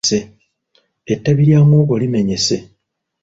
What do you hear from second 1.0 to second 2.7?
Ettabi lya muwogo limenyese.